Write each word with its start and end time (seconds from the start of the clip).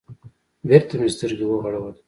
بېرته 0.67 0.93
مې 0.99 1.07
سترگې 1.15 1.45
وغړولې. 1.47 1.99